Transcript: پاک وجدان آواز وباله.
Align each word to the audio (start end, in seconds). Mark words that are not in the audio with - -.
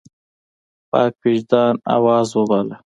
پاک 0.89 1.13
وجدان 1.25 1.73
آواز 1.95 2.27
وباله. 2.37 2.75